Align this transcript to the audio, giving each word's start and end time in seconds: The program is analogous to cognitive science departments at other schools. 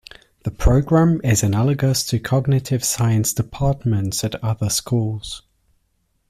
The 0.45 0.49
program 0.49 1.21
is 1.23 1.43
analogous 1.43 2.03
to 2.05 2.17
cognitive 2.17 2.83
science 2.83 3.33
departments 3.33 4.23
at 4.23 4.33
other 4.43 4.67
schools. 4.71 5.43